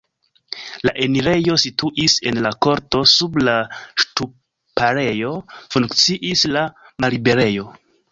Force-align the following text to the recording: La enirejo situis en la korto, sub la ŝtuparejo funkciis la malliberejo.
La 0.89 0.93
enirejo 1.01 1.57
situis 1.63 2.15
en 2.31 2.39
la 2.45 2.51
korto, 2.65 3.01
sub 3.11 3.37
la 3.41 3.53
ŝtuparejo 4.05 5.29
funkciis 5.77 6.43
la 6.57 6.65
malliberejo. 7.07 7.69